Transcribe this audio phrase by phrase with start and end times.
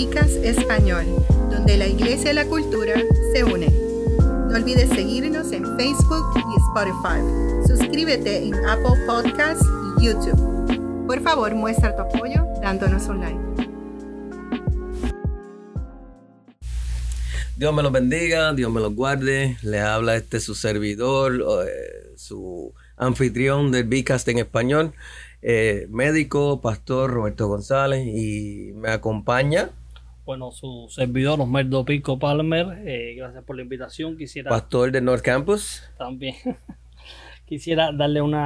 [0.00, 1.04] Vicas Español,
[1.50, 2.94] donde la iglesia y la cultura
[3.34, 3.70] se unen.
[4.48, 7.68] No olvides seguirnos en Facebook y Spotify.
[7.68, 9.62] Suscríbete en Apple Podcasts
[10.00, 11.06] y YouTube.
[11.06, 13.38] Por favor, muestra tu apoyo dándonos un like.
[17.58, 19.58] Dios me los bendiga, Dios me los guarde.
[19.60, 24.94] Le habla este su servidor, eh, su anfitrión del Bicast en español,
[25.42, 29.72] eh, médico, pastor Roberto González, y me acompaña.
[30.24, 34.16] Bueno, su servidor Osmerdo Pico Palmer, eh, gracias por la invitación.
[34.16, 34.50] Quisiera.
[34.50, 35.82] Pastor de North Campus.
[35.98, 36.34] También.
[37.46, 38.36] Quisiera darle un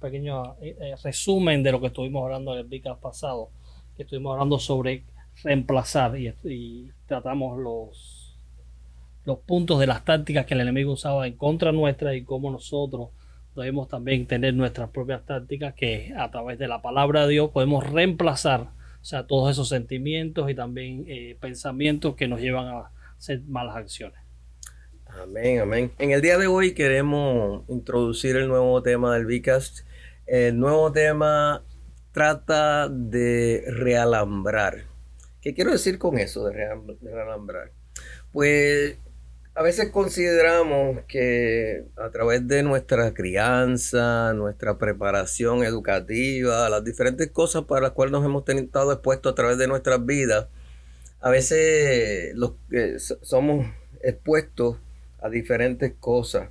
[0.00, 3.50] pequeño eh, resumen de lo que estuvimos hablando en el Bicast pasado.
[3.96, 5.04] Que estuvimos hablando sobre
[5.42, 8.38] reemplazar y, y tratamos los,
[9.24, 13.10] los puntos de las tácticas que el enemigo usaba en contra nuestra y cómo nosotros
[13.54, 17.88] debemos también tener nuestras propias tácticas que a través de la palabra de Dios podemos
[17.90, 18.68] reemplazar
[19.06, 23.76] o sea, todos esos sentimientos y también eh, pensamientos que nos llevan a hacer malas
[23.76, 24.18] acciones.
[25.06, 25.92] Amén, amén.
[26.00, 29.86] En el día de hoy queremos introducir el nuevo tema del Vicast.
[30.26, 31.64] El nuevo tema
[32.10, 34.86] trata de realambrar.
[35.40, 36.68] ¿Qué quiero decir con eso de
[37.00, 37.70] realambrar?
[38.32, 38.98] Pues
[39.56, 47.64] a veces consideramos que a través de nuestra crianza, nuestra preparación educativa, las diferentes cosas
[47.64, 50.48] para las cuales nos hemos estado expuestos a través de nuestras vidas,
[51.20, 52.52] a veces los,
[53.22, 53.66] somos
[54.02, 54.76] expuestos
[55.22, 56.50] a diferentes cosas.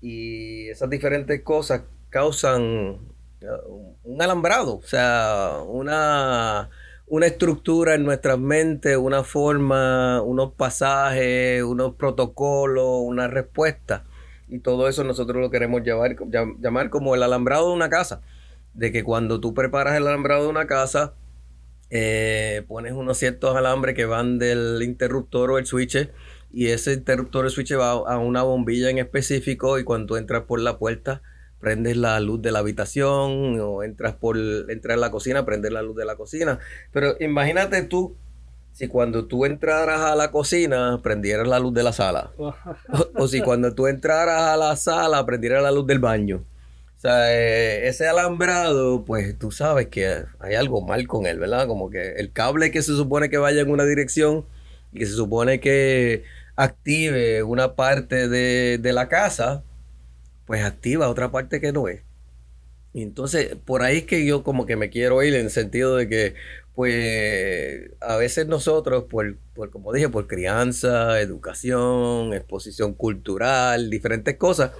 [0.00, 3.00] Y esas diferentes cosas causan
[3.42, 6.70] uh, un alambrado, o sea, una
[7.10, 14.04] una estructura en nuestras mentes, una forma, unos pasajes, unos protocolos, una respuesta.
[14.48, 16.16] Y todo eso nosotros lo queremos llamar,
[16.60, 18.22] llamar como el alambrado de una casa.
[18.74, 21.14] De que cuando tú preparas el alambrado de una casa,
[21.90, 26.08] eh, pones unos ciertos alambres que van del interruptor o el switch
[26.52, 30.44] y ese interruptor o el switch va a una bombilla en específico y cuando entras
[30.44, 31.22] por la puerta
[31.60, 35.82] prendes la luz de la habitación o entras por entras a la cocina, prendes la
[35.82, 36.58] luz de la cocina.
[36.92, 38.16] Pero imagínate tú
[38.72, 42.32] si cuando tú entraras a la cocina prendieras la luz de la sala.
[43.14, 46.44] o, si cuando tú entraras a la sala prendieras la luz del baño.
[46.96, 51.66] O sea, eh, ese alambrado, pues tú sabes que hay algo mal con él, ¿verdad?
[51.66, 54.44] Como que el cable que se supone que vaya en una dirección
[54.92, 56.24] y que se supone que
[56.56, 59.62] active una parte de, de la casa,
[60.50, 62.02] pues activa otra parte que no es.
[62.92, 66.08] Entonces, por ahí es que yo como que me quiero ir en el sentido de
[66.08, 66.34] que,
[66.74, 74.72] pues, a veces nosotros, por, por como dije, por crianza, educación, exposición cultural, diferentes cosas,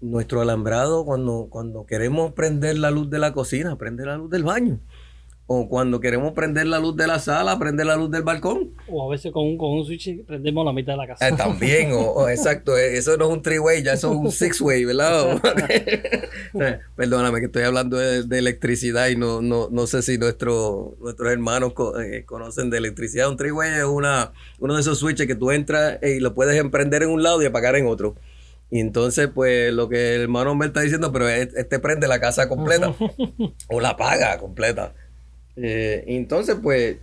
[0.00, 4.44] nuestro alambrado, cuando, cuando queremos prender la luz de la cocina, prende la luz del
[4.44, 4.80] baño.
[5.50, 8.74] O cuando queremos prender la luz de la sala, prender la luz del balcón.
[8.86, 11.26] O a veces con un, con un switch prendemos la mitad de la casa.
[11.26, 14.84] Eh, también, o, exacto, eh, eso no es un three-way, ya eso es un six-way,
[14.84, 15.40] ¿verdad?
[16.54, 21.30] Eh, perdóname que estoy hablando de, electricidad y no, no, no sé si nuestro, nuestros
[21.30, 21.72] hermanos
[22.26, 23.28] conocen de electricidad.
[23.28, 27.02] Un three-way es una, uno de esos switches que tú entras y lo puedes emprender
[27.02, 28.16] en un lado y apagar en otro.
[28.70, 32.48] Y entonces, pues, lo que el hermano me está diciendo, pero este prende la casa
[32.48, 32.94] completa
[33.68, 34.94] o la apaga completa.
[35.62, 36.96] Eh, entonces, pues,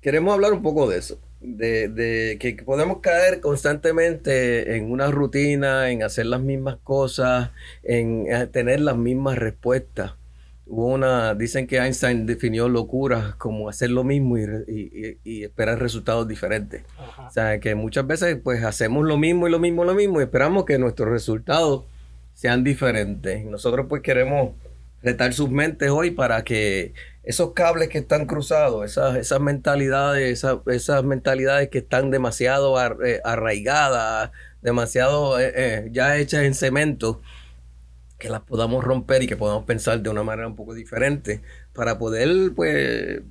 [0.00, 1.18] queremos hablar un poco de eso.
[1.40, 7.50] De, que podemos caer constantemente en una rutina, en hacer las mismas cosas,
[7.82, 10.12] en eh, tener las mismas respuestas.
[10.66, 16.82] Hubo una, dicen que Einstein definió locura como hacer lo mismo y, esperar resultados diferentes.
[17.26, 20.20] O sea, que muchas veces pues hacemos lo mismo y lo mismo y lo mismo
[20.20, 21.84] y esperamos que nuestros resultados
[22.34, 23.44] sean diferentes.
[23.46, 24.52] Nosotros pues queremos
[25.02, 26.92] retar sus mentes hoy para que
[27.30, 34.32] esos cables que están cruzados, esas, esas mentalidades, esas, mentalidades que están demasiado eh, arraigadas,
[34.62, 37.22] demasiado eh, eh, ya hechas en cemento,
[38.18, 41.40] que las podamos romper y que podamos pensar de una manera un poco diferente
[41.72, 43.22] para poder pues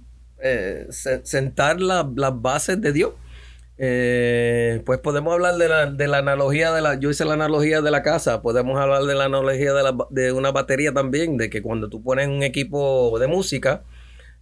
[1.24, 2.06] sentar las
[2.42, 3.12] bases de Dios.
[3.80, 7.92] Pues podemos hablar de la, de la, analogía de la, yo hice la analogía de
[7.92, 11.62] la casa, podemos hablar de la analogía de, la, de una batería también, de que
[11.62, 13.84] cuando tú pones un equipo de música,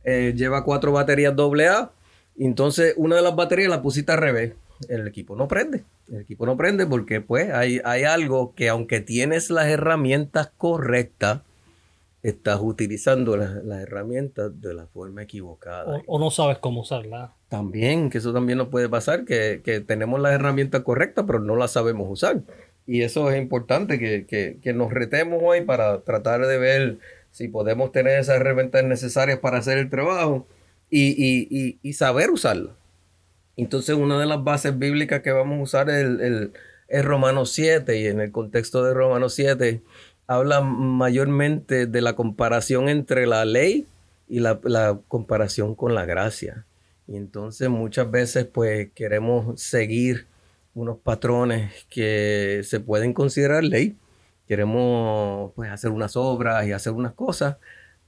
[0.04, 1.92] eh, lleva cuatro baterías AA.
[2.40, 4.54] Entonces, una de las baterías la pusiste al revés.
[4.88, 5.84] El equipo no prende.
[6.08, 11.42] El equipo no prende porque, pues, hay, hay algo que, aunque tienes las herramientas correctas,
[12.24, 16.02] estás utilizando las, herramientas de la forma equivocada.
[16.08, 17.34] O, no sabes cómo usarla.
[17.50, 21.72] También, que eso también nos puede pasar, que, tenemos las herramientas correctas, pero no las
[21.72, 22.42] sabemos usar.
[22.86, 27.00] Y eso es importante, que, que nos retemos hoy para tratar de ver
[27.32, 30.48] si podemos tener esas herramientas necesarias para hacer el trabajo
[30.90, 32.76] y, saber usarla.
[33.56, 36.54] Entonces, una de las bases bíblicas que vamos a usar es, el,
[36.88, 39.82] es Romanos 7, y en el contexto de Romanos 7
[40.28, 43.88] habla mayormente de la comparación entre la ley
[44.28, 44.60] y la,
[45.08, 46.66] comparación con la gracia.
[47.08, 50.28] Y entonces muchas veces pues queremos seguir
[50.76, 53.96] unos patrones que se pueden considerar ley.
[54.48, 57.58] Queremos pues hacer unas obras y hacer unas cosas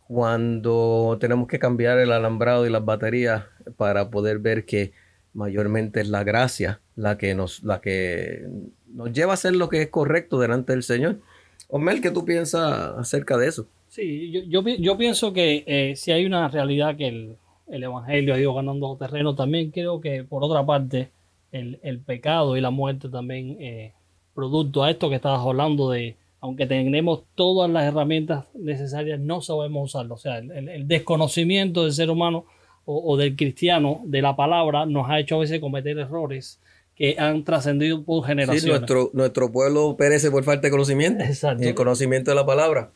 [0.08, 3.46] cuando tenemos que cambiar el alambrado y las baterías
[3.78, 4.92] para poder ver que
[5.34, 8.46] mayormente es la gracia la que nos, la que
[8.88, 11.20] nos lleva a hacer lo que es correcto delante del Señor.
[11.68, 13.68] Omel, ¿qué tú piensas acerca de eso?
[13.90, 17.38] Sí, yo, yo, pienso que eh, si hay una realidad que el,
[17.84, 21.10] Evangelio ha ido ganando terreno, también creo que por otra parte
[21.52, 23.94] el, pecado y la muerte también, eh,
[24.34, 29.90] producto a esto que estabas hablando de, aunque tenemos todas las herramientas necesarias, no sabemos
[29.90, 30.16] usarlo.
[30.16, 32.46] O sea, el, desconocimiento del ser humano
[32.86, 36.60] o, del cristiano de la palabra nos ha hecho a veces cometer errores
[37.00, 38.64] que han trascendido por generaciones.
[38.64, 41.24] Sí, nuestro, nuestro pueblo perece por falta de conocimiento.
[41.24, 41.64] Exacto.
[41.64, 42.92] el conocimiento de la palabra.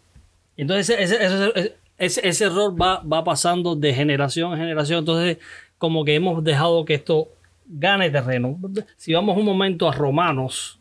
[0.57, 4.99] Entonces ese, ese, ese, error va, va pasando de generación en generación.
[4.99, 5.37] Entonces
[5.77, 7.29] como que hemos dejado que esto
[7.65, 8.59] gane terreno.
[8.97, 10.79] Si vamos un momento a Romanos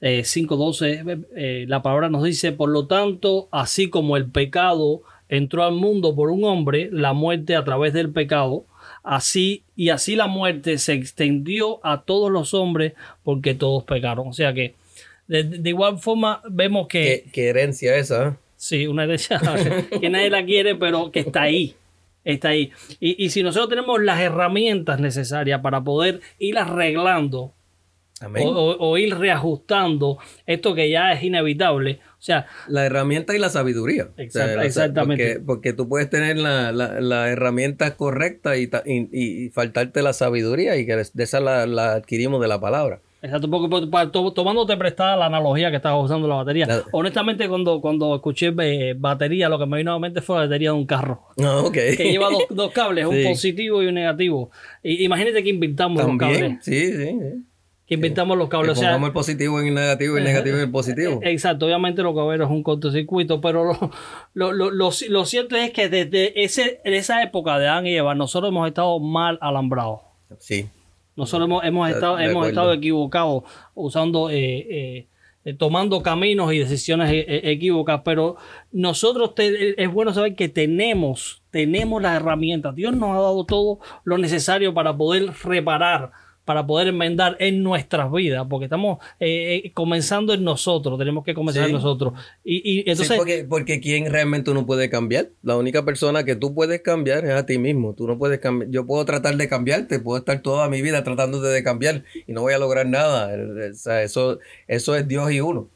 [0.00, 5.64] eh, 5.12, eh, la palabra nos dice, por lo tanto, así como el pecado entró
[5.64, 8.64] al mundo por un hombre, la muerte a través del pecado,
[9.04, 14.26] así y así la muerte se extendió a todos los hombres porque todos pecaron.
[14.26, 14.74] O sea que
[15.28, 17.26] de, igual forma vemos que...
[17.32, 18.28] ¿Qué, herencia esa?
[18.28, 18.32] ¿eh?
[18.56, 19.40] Sí, una herencia
[20.00, 21.76] que nadie la quiere, pero que está ahí.
[22.24, 22.72] Está ahí.
[22.98, 27.52] Y, y si nosotros tenemos las herramientas necesarias para poder ir arreglando
[28.44, 32.00] o, ir reajustando esto que ya es inevitable.
[32.18, 34.08] O sea, la herramienta y la sabiduría.
[34.16, 35.40] exactamente.
[35.40, 38.70] Porque, tú puedes tener la, la, herramienta correcta y,
[39.12, 43.00] y, faltarte la sabiduría y que de esa la, adquirimos de la palabra.
[43.20, 43.88] Exacto, porque
[44.34, 46.66] tomándote prestada la analogía que estabas usando la batería.
[46.92, 50.42] Honestamente, cuando, cuando escuché eh, batería, lo que me vino a la mente fue la
[50.42, 51.22] batería de un carro.
[51.42, 54.50] Ah, que lleva dos, cables, un positivo y un negativo.
[54.82, 56.56] Y, imagínate que inventamos los cables.
[56.62, 57.44] Sí, sí, sí
[57.86, 58.78] que inventamos los cables.
[58.78, 61.20] Que pongamos el positivo en el negativo y el negativo en el positivo.
[61.22, 63.64] Exacto, obviamente lo que va a ver es un cortocircuito, pero
[64.34, 68.14] lo, lo, lo, lo cierto es que desde ese, esa época de Adán y Eva,
[68.14, 70.00] nosotros hemos estado mal alambrados.
[70.38, 70.66] Sí.
[71.16, 73.44] Nosotros hemos, hemos estado, hemos estado equivocados
[73.74, 75.06] usando, eh,
[75.44, 78.36] eh, tomando caminos y decisiones eh, equivocadas, pero
[78.72, 82.74] nosotros es bueno saber que tenemos, tenemos las herramientas.
[82.74, 86.10] Dios nos ha dado todo lo necesario para poder reparar
[86.44, 91.34] para poder enmendar en nuestras vidas, porque estamos eh, eh, comenzando en nosotros, tenemos que
[91.34, 92.12] comenzar en nosotros.
[92.44, 95.30] Y, y entonces, porque, porque ¿quién realmente uno puede cambiar?
[95.42, 97.94] La única persona que tú puedes cambiar es a ti mismo.
[97.94, 98.70] Tú no puedes cambiar.
[98.70, 102.42] Yo puedo tratar de cambiarte, puedo estar toda mi vida tratando de cambiar y no
[102.42, 103.30] voy a lograr nada.
[103.70, 104.38] O sea, eso,
[104.68, 105.68] eso es Dios y uno.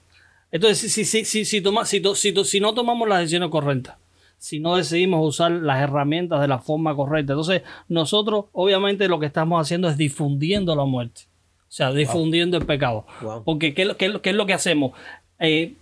[0.50, 3.96] Entonces, si, si, si, si, toma, si, si, si no tomamos las decisiones correctas,
[4.38, 7.32] si no decidimos usar las herramientas de la forma correcta.
[7.32, 11.22] Entonces, nosotros obviamente lo que estamos haciendo es difundiendo la muerte.
[11.62, 13.04] O sea, difundiendo el pecado.
[13.44, 14.92] Porque ¿qué, es lo que hacemos?
[15.38, 15.74] Eh,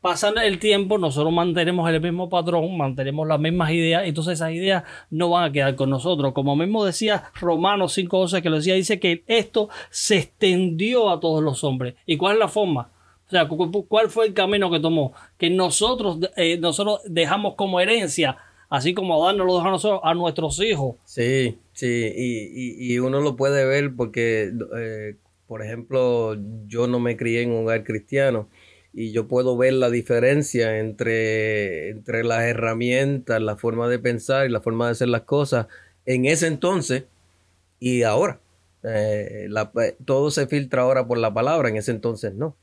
[0.00, 4.84] pasando el tiempo, nosotros mantenemos el mismo patrón, mantenemos las mismas ideas, entonces esas ideas
[5.10, 6.32] no van a quedar con nosotros.
[6.32, 11.42] Como mismo decía Romanos 5.12 que lo decía, dice que esto se extendió a todos
[11.42, 11.96] los hombres.
[12.06, 12.88] ¿Y cuál es la forma?
[13.26, 15.12] O sea, ¿cuál fue el camino que tomó?
[15.36, 20.00] Que nosotros, eh, nosotros dejamos como herencia, así como Adán nos lo dejó a nosotros,
[20.04, 20.96] a nuestros hijos.
[21.04, 25.16] Sí, sí, y, y, uno lo puede ver porque, eh,
[25.48, 26.36] por ejemplo,
[26.68, 28.48] yo no me crié en un hogar cristiano
[28.92, 34.50] y yo puedo ver la diferencia entre, entre las herramientas, la forma de pensar y
[34.50, 35.66] la forma de hacer las cosas
[36.06, 37.04] en ese entonces
[37.80, 38.40] y ahora.
[38.84, 39.48] Eh,
[40.04, 42.56] todo se filtra ahora por la palabra, en ese entonces no.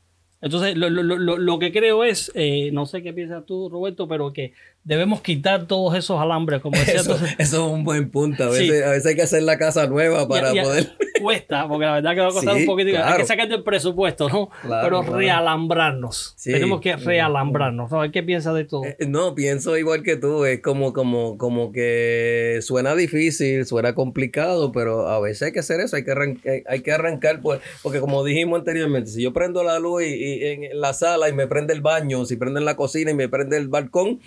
[0.44, 4.06] Entonces, lo, lo, lo, lo que creo es, eh, no sé qué piensas tú, Roberto,
[4.06, 4.52] pero que
[4.84, 7.00] debemos quitar todos esos alambres, como decía.
[7.00, 8.44] Eso, eso es un buen punto.
[8.44, 10.92] A veces, a veces hay que hacer la casa nueva para poder.
[11.22, 12.90] Cuesta, porque la verdad que va a costar un poquito.
[13.02, 14.50] Hay que sacar del presupuesto, ¿no?
[14.62, 16.36] Pero realambrarnos.
[16.42, 17.90] Tenemos que realambrarnos.
[17.90, 18.12] ¿no?
[18.12, 18.84] ¿Qué piensas de todo?
[18.84, 20.44] Eh, no, pienso igual que tú.
[20.44, 25.80] Es como, como, como que suena difícil, suena complicado, pero a veces hay que hacer
[25.80, 25.96] eso.
[25.96, 29.78] Hay que arrancar, hay que arrancar pues, porque como dijimos anteriormente, si yo prendo la
[29.78, 33.12] luz y, en la sala y me prende el baño, si prende en la cocina
[33.12, 34.20] y me prende el balcón,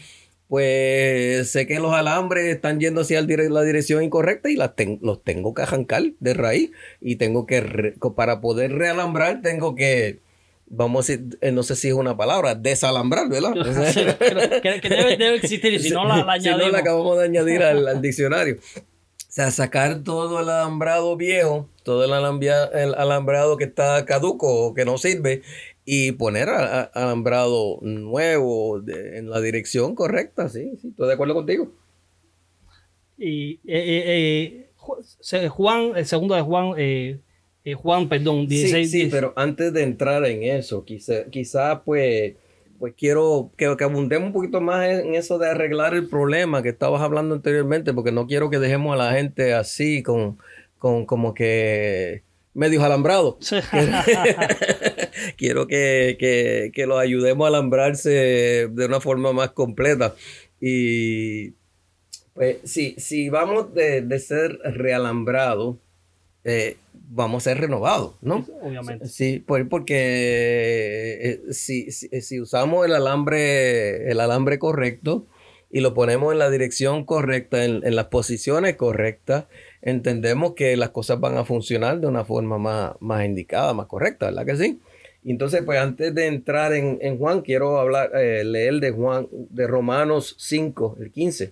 [0.47, 5.53] pues sé que los alambres están yendo hacia la dirección incorrecta y las los tengo
[5.53, 10.21] que arrancar de raíz y tengo que, para poder realambrar, tengo que,
[10.67, 13.53] vamos a decir, eh, no sé si es una palabra, desalambrar, ¿verdad?
[14.61, 16.43] que, debe, existir y si no la, añadimos.
[16.43, 18.57] Si no la acabamos de añadir al, diccionario.
[19.27, 22.41] sea, sacar todo el alambrado viejo, todo el,
[22.73, 25.41] el alambrado que está caduco o que no sirve
[25.89, 31.71] y poner alambrado nuevo en la dirección correcta, sí, sí, estoy de acuerdo contigo.
[33.17, 34.67] Y eh,
[35.25, 36.73] eh, Juan, el segundo de Juan,
[37.77, 38.91] Juan, perdón, 16.
[38.91, 42.35] Sí, sí, pero antes de entrar en eso, quizá, quizá pues
[42.79, 46.69] pues quiero que, que, abundemos un poquito más en eso de arreglar el problema que
[46.69, 50.37] estabas hablando anteriormente, porque no quiero que dejemos a la gente así con,
[50.77, 52.23] con como que
[52.57, 53.35] medios alambrados.
[55.37, 60.15] quiero que, que, que, los ayudemos a alambrarse de una forma más completa.
[60.59, 61.51] Y
[62.33, 65.77] pues si, si vamos de, de ser realambrados,
[66.43, 66.77] eh,
[67.09, 68.45] vamos a ser renovados, ¿no?
[68.61, 69.07] Obviamente.
[69.07, 75.27] Sí, porque eh, si, si, usamos el alambre, el alambre correcto
[75.69, 79.45] y lo ponemos en la dirección correcta, en, las posiciones correctas,
[79.81, 84.27] entendemos que las cosas van a funcionar de una forma más, más indicada, más correcta,
[84.27, 84.79] ¿verdad que sí?
[85.25, 90.35] Entonces, pues antes de entrar en, Juan, quiero hablar, eh, leer de Juan, de Romanos
[90.39, 91.51] 5, el 15.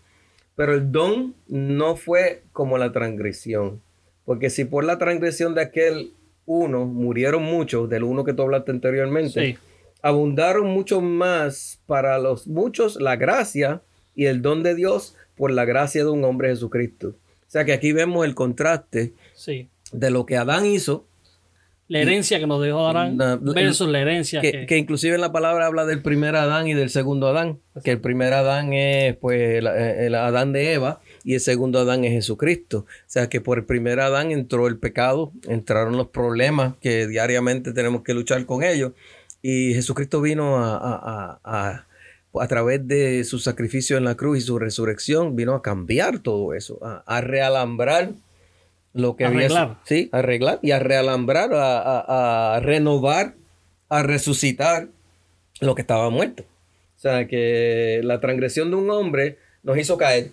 [0.55, 3.81] Pero el don no fue como la transgresión
[4.25, 6.11] porque si por la transgresión de aquel
[6.45, 9.57] uno murieron muchos, del uno que tú hablaste anteriormente,
[10.01, 13.81] abundaron mucho más para los muchos la gracia
[14.15, 17.13] y el don de Dios por la gracia de un hombre Jesucristo.
[17.55, 19.13] O sea que aquí vemos el contraste
[19.93, 21.07] de lo que Adán hizo
[21.87, 24.77] la herencia que nos dejó Adán versus la herencia que, que...
[24.77, 27.59] inclusive en la palabra habla del primer Adán y del segundo Adán.
[27.83, 32.11] Que el primer Adán es pues el, Adán de Eva y el segundo Adán es
[32.11, 32.79] Jesucristo.
[32.79, 37.71] O sea que por el primer Adán entró el pecado, entraron los problemas que diariamente
[37.71, 38.91] tenemos que luchar con ellos.
[39.41, 41.87] Y Jesucristo vino a, a, a,
[42.41, 46.53] a través de su sacrificio en la cruz y su resurrección, vino a cambiar todo
[46.53, 48.11] eso, a, realambrar
[48.93, 49.63] lo que arreglar.
[49.63, 49.79] había.
[49.85, 53.35] Sí, arreglar y a realambrar, a, renovar,
[53.89, 54.87] a resucitar
[55.61, 56.43] lo que estaba muerto.
[56.43, 60.31] O sea, que la transgresión de un hombre nos hizo caer.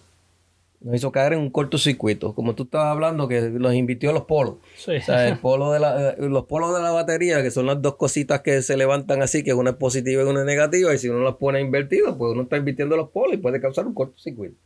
[0.83, 2.35] Nos hizo caer en un cortocircuito.
[2.35, 4.55] Como tú estabas hablando, que nos invitió a los polos.
[4.55, 7.81] O sea, el polo de la, eh, los polos de la batería, que son las
[7.81, 10.93] dos cositas que se levantan así, que una es positiva y una es negativa.
[10.93, 13.87] Y si uno las pone invertidas, pues uno está invirtiendo los polos y puede causar
[13.87, 14.57] un cortocircuito.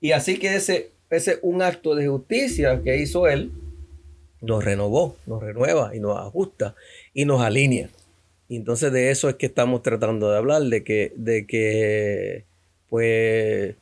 [0.00, 3.52] Y así que ese ese un acto de justicia que hizo él,
[4.40, 6.74] nos renovó, nos renueva y nos ajusta
[7.14, 7.88] y nos alinea.
[8.48, 12.44] Y entonces de eso es que estamos tratando de hablar, de que, de que
[12.90, 13.74] pues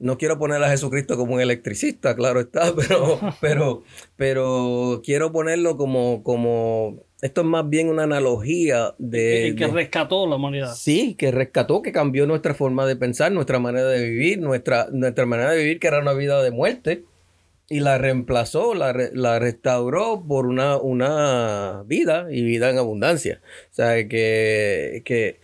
[0.00, 3.82] no quiero poner a Jesucristo como un electricista, claro está, pero, pero,
[4.16, 9.48] pero quiero ponerlo como, como esto es más bien una analogía de...
[9.48, 10.74] El que rescató la humanidad.
[10.74, 15.26] Sí, que rescató, que cambió nuestra forma de pensar, nuestra manera de vivir, nuestra, nuestra
[15.26, 17.04] manera de vivir que era una vida de muerte,
[17.70, 23.40] y la reemplazó, la, la restauró por una, una vida y vida en abundancia.
[23.70, 25.38] O sea, que, que,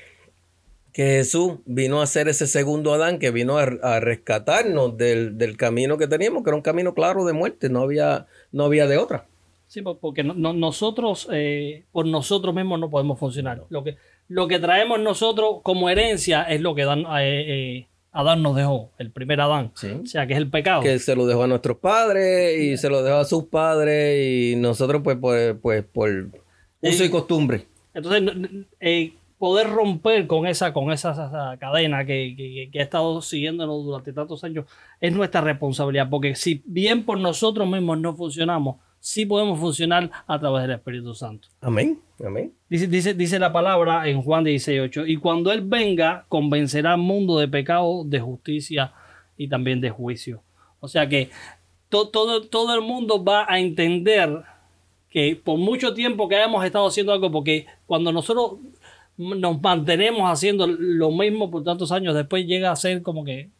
[0.96, 5.98] que Jesús vino a ser ese segundo Adán, que vino a, rescatarnos del, del, camino
[5.98, 9.26] que teníamos, que era un camino claro de muerte, no había, no había de otra.
[9.66, 13.62] Sí, porque nosotros, eh, por nosotros mismos no podemos funcionar.
[13.68, 13.98] Lo que,
[14.28, 18.88] lo que traemos nosotros como herencia es lo que Dan, eh, eh, Adán nos dejó,
[18.96, 19.72] el primer Adán.
[20.02, 20.80] O sea, que es el pecado.
[20.80, 24.56] Que se lo dejó a nuestros padres y se lo dejó a sus padres y
[24.56, 26.08] nosotros pues, pues, pues por
[26.80, 27.66] uso y costumbre.
[27.92, 34.42] Entonces, poder romper con esa, con esa, cadena que, que, ha estado siguiéndonos durante tantos
[34.44, 34.66] años
[35.00, 36.08] es nuestra responsabilidad.
[36.08, 41.14] Porque si bien por nosotros mismos no funcionamos, sí podemos funcionar a través del Espíritu
[41.14, 41.48] Santo.
[41.60, 42.00] Amén.
[42.24, 42.52] Amén.
[42.68, 47.38] Dice, dice, dice la palabra en Juan 16.8, y cuando Él venga, convencerá al mundo
[47.38, 48.92] de pecado, de justicia
[49.36, 50.42] y también de juicio.
[50.80, 51.30] O sea que
[51.88, 54.42] todo, todo el mundo va a entender
[55.10, 58.58] que por mucho tiempo que hayamos estado haciendo algo, porque cuando nosotros
[59.16, 63.50] nos mantenemos haciendo lo mismo por tantos años, después llega a ser como que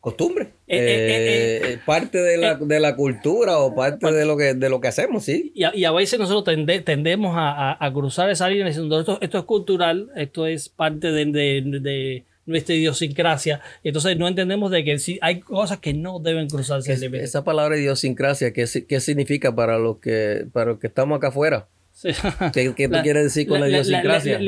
[0.00, 0.52] costumbre.
[0.66, 4.68] Eh, eh, eh, parte de la, de la, cultura o parte de lo que, de
[4.68, 5.52] lo que hacemos, sí.
[5.54, 9.38] Y a, y a veces nosotros tendemos a, a, cruzar esa línea diciendo esto, esto
[9.38, 13.60] es cultural, esto es parte de, de, nuestra idiosincrasia.
[13.82, 16.92] Entonces no entendemos de que si hay cosas que no deben cruzarse.
[16.92, 21.66] esa palabra idiosincrasia, ¿qué, ¿qué significa para los que, para los que estamos acá afuera?
[22.52, 24.38] ¿Qué, qué tú quieres decir con la, idiosincrasia?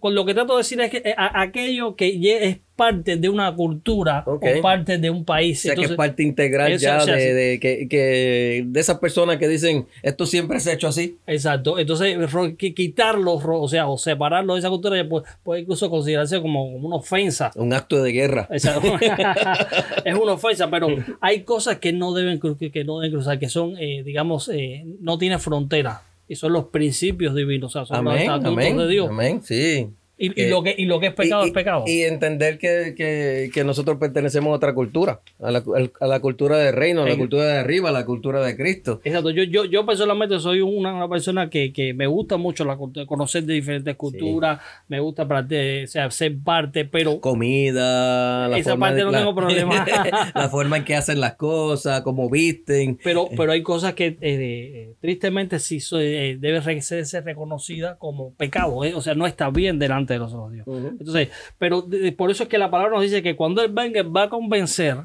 [0.00, 3.54] con lo que trato de decir es que eh, aquello que es parte de una
[3.54, 5.60] cultura o parte de un país.
[5.60, 9.86] O sea, que es parte integral ya de, que, que, de esas personas que dicen
[10.02, 11.18] esto siempre se ha hecho así.
[11.26, 11.78] Exacto.
[11.78, 12.16] Entonces,
[12.56, 17.50] quitarlo, o sea, o separarlo de esa cultura puede, puede incluso considerarse como, una ofensa.
[17.54, 18.48] Un acto de guerra.
[18.50, 18.94] Exacto.
[20.04, 20.88] es una ofensa, pero
[21.20, 25.18] hay cosas que no deben, que, no deben cruzar, que son, eh, digamos, eh, no
[25.18, 26.02] tiene frontera.
[26.32, 29.10] Y son los principios divinos, o sea, son los estatutos de Dios.
[29.10, 29.90] Amén, sí.
[30.24, 31.82] Y, lo que, y lo que es pecado es pecado.
[31.84, 35.64] Y entender que, que, que, nosotros pertenecemos a otra cultura, a la,
[36.00, 39.00] a la cultura del reino, a la cultura de arriba, a la cultura de Cristo.
[39.02, 42.78] Exacto, yo, yo, yo personalmente soy una, una persona que, que, me gusta mucho la,
[43.04, 47.20] conocer de diferentes culturas, me gusta o sea, ser parte, pero...
[47.20, 49.84] Comida, la esa forma parte no tengo problema.
[50.36, 52.96] la forma en que hacen las cosas, cómo visten.
[53.02, 58.94] Pero, pero hay cosas que eh, tristemente sí eh, debe ser reconocida como pecado, eh,
[58.94, 60.66] o sea, no está bien delante de Dios.
[60.66, 61.28] Entonces,
[61.58, 64.28] pero por eso es que la palabra nos dice que cuando Él venga va a
[64.28, 64.98] convencer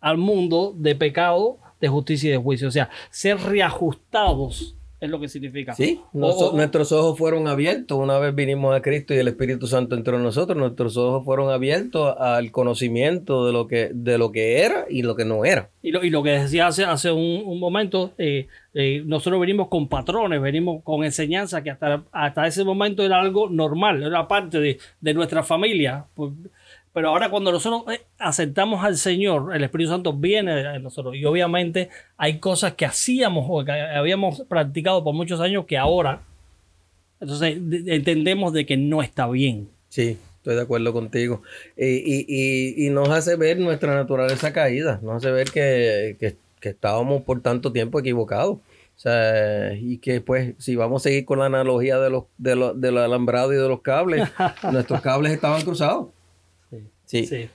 [0.00, 2.68] al mundo de pecado, de justicia y de juicio.
[2.68, 5.74] O sea, ser reajustados es lo que significa.
[5.74, 10.16] Sí, nuestros ojos fueron abiertos una vez vinimos a Cristo y el Espíritu Santo entró
[10.16, 10.58] en nosotros.
[10.58, 15.14] Nuestros ojos fueron abiertos al conocimiento de lo que, de lo que era y lo
[15.14, 15.70] que no era.
[15.82, 19.88] Y lo, y lo que decía hace, hace un, momento, eh, eh, nosotros venimos con
[19.88, 24.78] patrones, venimos con enseñanza que hasta, hasta ese momento era algo normal, era parte de,
[25.00, 26.06] de nuestra familia.
[26.14, 26.32] Pues,
[26.92, 31.14] pero ahora cuando nosotros eh, aceptamos al Señor, el Espíritu Santo viene de nosotros.
[31.16, 36.22] Y obviamente hay cosas que hacíamos o que habíamos practicado por muchos años que ahora,
[37.20, 39.68] entonces entendemos de que no está bien.
[39.88, 41.42] Sí, estoy de acuerdo contigo.
[41.76, 47.98] Y, nos hace ver nuestra naturaleza caída, nos hace ver que, estábamos por tanto tiempo
[48.00, 48.56] equivocados.
[48.56, 52.56] O sea, y que pues si vamos a seguir con la analogía de los, de
[52.56, 54.28] los, del alambrado y de los cables,
[54.72, 56.08] nuestros cables estaban cruzados.
[57.08, 57.48] Sí.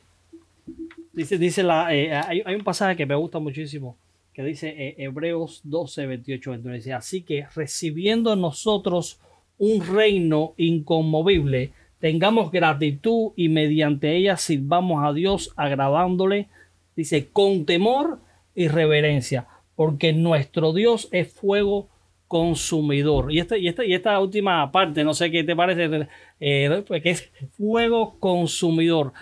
[1.13, 3.97] Dice, dice la, eh, hay, un pasaje que me gusta muchísimo
[4.33, 6.77] que dice eh, Hebreos 12, 28, 29.
[6.77, 9.19] Dice, así que recibiendo nosotros
[9.59, 16.47] un reino inconmovible, tengamos gratitud y mediante ella sirvamos a Dios agradándole,
[16.95, 18.21] dice, con temor
[18.55, 21.89] y reverencia, porque nuestro Dios es fuego
[22.33, 23.31] consumidor.
[23.31, 26.07] Y esta, y esta, y esta última parte, no sé qué te parece,
[26.39, 29.13] eh, pues, que es fuego consumidor.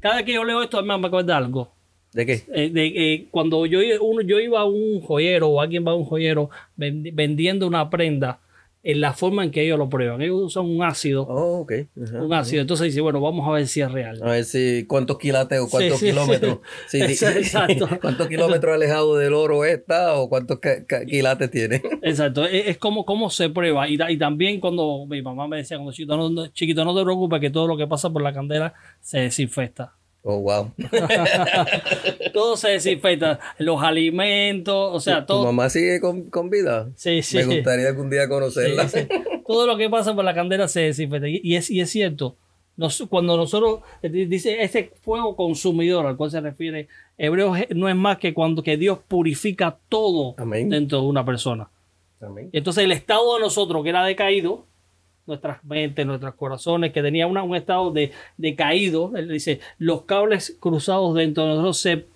[0.00, 1.74] Cada vez que yo leo esto, me acuerda algo.
[2.14, 2.40] ¿De qué?
[2.54, 5.94] Eh, de, eh, cuando yo, uno, yo iba a un joyero o alguien va a
[5.94, 8.40] un joyero vendiendo una prenda
[8.84, 10.20] en la forma en que ellos lo prueban.
[10.20, 11.22] Ellos usan un ácido.
[11.22, 11.72] Oh, ok.
[11.96, 12.60] un ácido.
[12.60, 14.20] Entonces dice, bueno, vamos a ver si es real.
[14.22, 16.58] A ver si cuántos quilates o cuántos kilómetros.
[16.92, 17.88] exacto.
[18.02, 20.60] ¿Cuántos kilómetros alejado del oro está o cuántos
[21.08, 21.82] quilates tiene?
[22.02, 22.44] Exacto.
[22.44, 23.88] Es, como cómo se prueba.
[23.88, 27.40] Y, y, también cuando mi mamá me decía, como chiquito no, chiquito, no te preocupes
[27.40, 29.94] que todo lo que pasa por la candela se desinfecta.
[30.26, 30.72] Oh, wow.
[32.32, 33.38] todo se desinfecta.
[33.58, 35.40] Los alimentos, o sea, todo.
[35.40, 36.90] ¿Tu mamá sigue con, vida?
[36.96, 37.36] Sí, sí.
[37.36, 38.88] Me gustaría algún día conocerla.
[39.46, 41.28] Todo lo que pasa por la candela se desinfecta.
[41.28, 42.38] Y es, y es cierto.
[43.10, 48.32] cuando nosotros, dice, ese fuego consumidor al cual se refiere Hebreos, no es más que
[48.32, 51.68] cuando que Dios purifica todo dentro de una persona.
[52.22, 52.48] Amén.
[52.54, 54.64] Entonces el estado de nosotros que era decaído,
[55.26, 59.12] nuestras mentes, nuestros corazones, que tenía un estado de, de, caído.
[59.16, 62.06] Él dice, los cables cruzados dentro de nosotros se...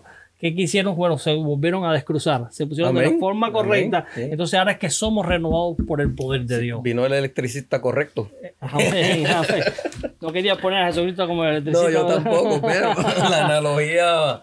[0.41, 0.95] ¿Qué quisieron?
[0.95, 4.07] Bueno, se volvieron a descruzar, se pusieron de la forma correcta.
[4.15, 6.81] Entonces ahora es que somos renovados por el poder de Dios.
[6.81, 8.31] Vino el electricista correcto.
[10.21, 11.91] No quería poner a Jesucristo como el electricista.
[11.91, 12.95] No, yo tampoco, pero
[13.31, 14.41] la analogía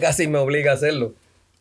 [0.00, 1.14] casi me obliga a hacerlo.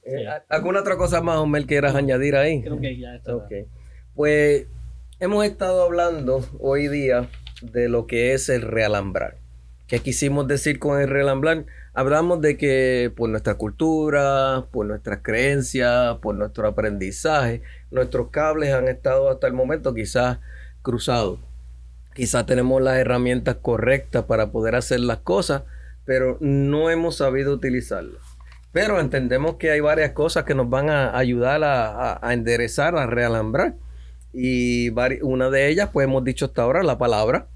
[0.06, 2.62] Eh, ¿Alguna otra cosa más, Homer, quieras añadir ahí?
[2.62, 3.36] Creo que ya está.
[3.36, 3.66] Okay.
[4.14, 4.68] Pues
[5.20, 7.30] hemos estado hablando hoy día
[7.62, 9.38] de lo que es el realambrar.
[9.88, 11.66] ¿Qué quisimos decir con el realambrar?
[11.94, 18.88] Hablamos de que por nuestra cultura, por nuestras creencias, por nuestro aprendizaje, nuestros cables han
[18.88, 20.40] estado hasta el momento quizás
[20.82, 21.40] cruzados.
[22.14, 25.64] Quizás tenemos las herramientas correctas para poder hacer las cosas,
[26.04, 28.22] pero no hemos sabido utilizarlas.
[28.72, 33.06] Pero entendemos que hay varias cosas que nos van a ayudar a, a enderezar, a
[33.06, 33.76] realambrar.
[34.36, 34.90] Y
[35.22, 37.48] una de ellas, pues hemos dicho hasta ahora, la palabra.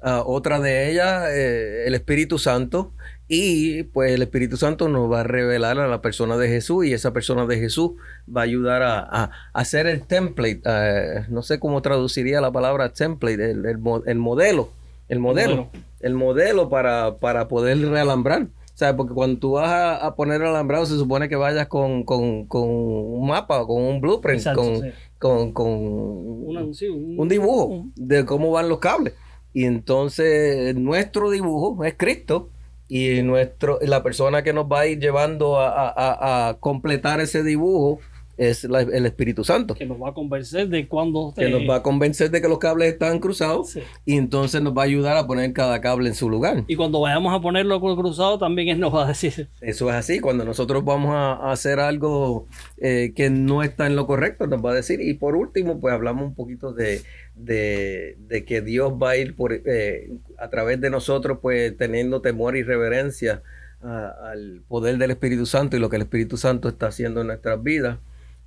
[0.00, 2.92] Ah, otra de ellas, eh, el Espíritu Santo.
[3.28, 6.92] Y pues el Espíritu Santo nos va a revelar a la persona de Jesús y
[6.92, 7.92] esa persona de Jesús
[8.28, 10.60] va a ayudar a, hacer el template.
[10.64, 14.70] Eh, no sé cómo traduciría la palabra template, el, modelo.
[15.08, 15.70] El modelo.
[16.00, 18.42] El modelo para, para poder realambrar.
[18.74, 22.04] O sea, porque cuando tú vas a, poner el alambrado se supone que vayas con,
[22.06, 29.14] un mapa, con un blueprint, con, con, con un, dibujo de cómo van los cables.
[29.52, 32.50] Y entonces nuestro dibujo es Cristo
[32.88, 38.00] y nuestro, la persona que nos va a ir llevando a completar ese dibujo
[38.36, 39.74] es el Espíritu Santo.
[39.74, 41.32] Que nos va a convencer de cuando...
[41.36, 44.82] Que nos va a convencer de que los cables están cruzados y entonces nos va
[44.82, 46.64] a ayudar a poner cada cable en su lugar.
[46.66, 49.48] Y cuando vayamos a ponerlo cruzado también él nos va a decir.
[49.60, 52.46] Eso es así, cuando nosotros vamos a, hacer algo
[52.78, 55.00] eh, que no está en lo correcto, nos va a decir.
[55.00, 57.02] Y por último, pues hablamos un poquito de,
[57.46, 62.62] que Dios va a ir por, eh, a través de nosotros, pues teniendo temor y
[62.62, 63.42] reverencia
[63.82, 67.60] al poder del Espíritu Santo y lo que el Espíritu Santo está haciendo en nuestras
[67.62, 67.98] vidas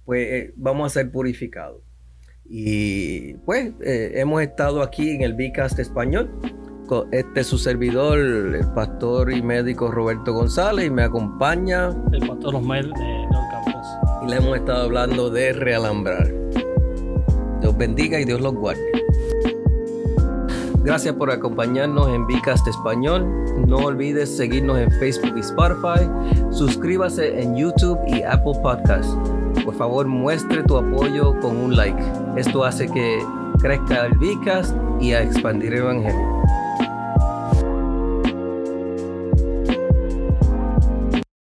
[0.05, 1.81] pues eh, vamos a ser purificados.
[2.47, 6.29] Y pues eh, hemos estado aquí en el Bicast español.
[7.11, 12.55] Este es su servidor, el pastor y médico Roberto González, y me acompaña el pastor
[12.55, 13.87] Osmel de Campos.
[14.23, 16.31] Y le hemos estado hablando de realambrar.
[17.61, 18.83] Dios bendiga y Dios los guarde.
[20.83, 23.25] Gracias por acompañarnos en Vicast Español.
[23.65, 26.07] No olvides seguirnos en Facebook y Spotify.
[26.51, 29.17] Suscríbase en YouTube y Apple Podcasts
[29.63, 32.01] por favor muestre tu apoyo con un like.
[32.35, 33.19] Esto hace que
[33.59, 36.35] crezca el Vicas y a expandir el Evangelio.